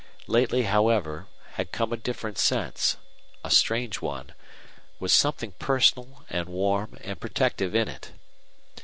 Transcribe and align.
Lately, 0.25 0.63
however, 0.63 1.27
had 1.57 1.71
come 1.71 1.93
a 1.93 1.95
different 1.95 2.39
sense, 2.39 2.97
a 3.43 3.51
strange 3.51 4.01
one, 4.01 4.33
with 4.99 5.11
something 5.11 5.51
personal 5.59 6.25
and 6.27 6.49
warm 6.49 6.97
and 7.03 7.21
protective 7.21 7.75
in 7.75 7.87
it. 7.87 8.11